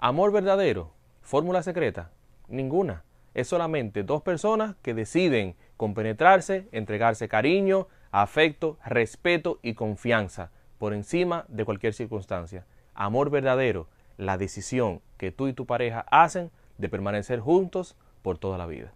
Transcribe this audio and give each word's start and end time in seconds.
Amor 0.00 0.30
verdadero, 0.30 0.92
fórmula 1.22 1.60
secreta, 1.64 2.12
ninguna. 2.46 3.02
Es 3.34 3.48
solamente 3.48 4.04
dos 4.04 4.22
personas 4.22 4.76
que 4.80 4.94
deciden 4.94 5.56
compenetrarse, 5.76 6.68
entregarse 6.70 7.28
cariño, 7.28 7.88
afecto, 8.12 8.78
respeto 8.86 9.58
y 9.60 9.74
confianza 9.74 10.52
por 10.78 10.94
encima 10.94 11.46
de 11.48 11.64
cualquier 11.64 11.94
circunstancia. 11.94 12.64
Amor 12.94 13.30
verdadero, 13.30 13.88
la 14.18 14.38
decisión 14.38 15.00
que 15.16 15.32
tú 15.32 15.48
y 15.48 15.52
tu 15.52 15.66
pareja 15.66 16.06
hacen 16.12 16.52
de 16.78 16.88
permanecer 16.88 17.40
juntos 17.40 17.96
por 18.22 18.38
toda 18.38 18.56
la 18.56 18.66
vida. 18.66 18.92